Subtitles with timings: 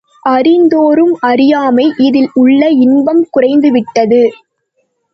[0.23, 4.21] அறிதோறும் அறியாமை இதில் உள்ள இன்பம் குறைந்துவிட்டது.